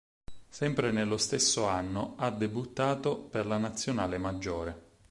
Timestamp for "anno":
1.67-2.15